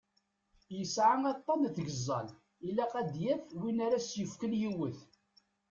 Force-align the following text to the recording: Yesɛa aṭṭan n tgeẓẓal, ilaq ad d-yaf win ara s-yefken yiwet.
Yesɛa 0.77 1.15
aṭṭan 1.33 1.59
n 1.69 1.73
tgeẓẓal, 1.75 2.27
ilaq 2.67 2.93
ad 3.01 3.07
d-yaf 3.13 3.45
win 3.61 3.79
ara 3.85 3.99
s-yefken 4.07 4.53
yiwet. 4.61 4.99